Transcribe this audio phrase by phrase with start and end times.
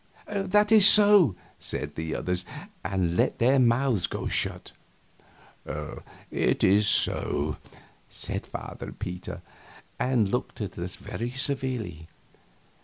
[0.33, 2.43] "That is so," said the others,
[2.83, 4.71] and let their mouths go shut.
[6.31, 7.57] "It is not so,"
[8.09, 9.43] said Father Peter,
[9.99, 12.07] and looked at us very severely.